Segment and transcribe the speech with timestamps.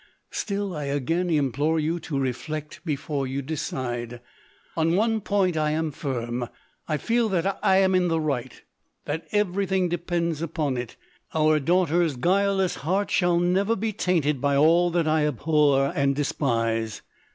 [0.31, 4.19] Still I again implore you to reflect before you decide.
[4.75, 6.49] On one point I am firm—
[6.87, 8.63] I feel that I am in the right—
[9.05, 10.95] that every thing de pends upon it.
[11.35, 17.03] Our daughter's guileless heart shall never be tainted by all that I abhor and despise.